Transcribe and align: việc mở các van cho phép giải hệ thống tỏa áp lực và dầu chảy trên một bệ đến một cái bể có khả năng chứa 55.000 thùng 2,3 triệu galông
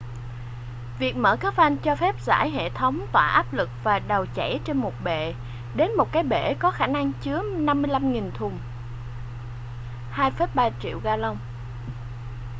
việc 0.99 1.15
mở 1.17 1.37
các 1.39 1.55
van 1.55 1.77
cho 1.77 1.95
phép 1.95 2.21
giải 2.21 2.49
hệ 2.49 2.69
thống 2.69 3.05
tỏa 3.11 3.27
áp 3.27 3.53
lực 3.53 3.69
và 3.83 4.01
dầu 4.09 4.25
chảy 4.35 4.59
trên 4.65 4.77
một 4.77 4.93
bệ 5.03 5.33
đến 5.75 5.91
một 5.97 6.11
cái 6.11 6.23
bể 6.23 6.53
có 6.53 6.71
khả 6.71 6.87
năng 6.87 7.13
chứa 7.13 7.41
55.000 7.41 8.31
thùng 8.31 8.59
2,3 10.15 10.71
triệu 10.81 10.99
galông 11.03 11.37